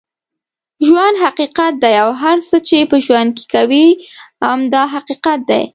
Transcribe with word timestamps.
ژوند 0.87 1.15
حقیقت 1.25 1.73
دی 1.83 1.95
اوهر 2.07 2.37
څه 2.49 2.57
چې 2.67 2.77
په 2.91 2.97
ژوند 3.05 3.29
کې 3.37 3.45
کوې 3.53 3.85
هم 4.43 4.59
دا 4.73 4.83
حقیقت 4.95 5.39
دی 5.49 5.63